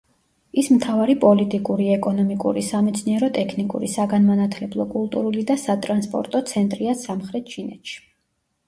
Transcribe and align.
ის 0.59 0.69
მთავარი 0.77 1.15
პოლიტიკური, 1.25 1.85
ეკონომიკური, 1.97 2.63
სამეცნიერო-ტექნიკური, 2.69 3.91
საგანმანათლებლო, 3.99 4.89
კულტურული 4.97 5.45
და 5.53 5.61
სატრანსპორტო 5.69 6.45
ცენტრია 6.55 6.99
სამხრეთ 7.07 7.55
ჩინეთში. 7.57 8.05